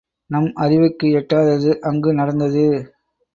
[0.29, 2.65] நம் அறிவுக்கு எட்டாதது அங்கு நடந்தது.